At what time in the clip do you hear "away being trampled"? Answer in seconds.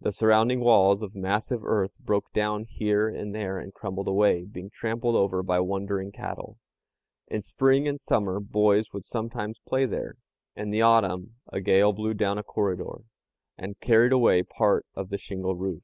4.06-5.16